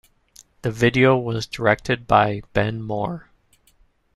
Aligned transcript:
The 0.63 0.71
video 0.71 1.15
was 1.15 1.45
directed 1.45 2.07
by 2.07 2.41
Ben 2.53 2.81
Mor. 2.81 3.29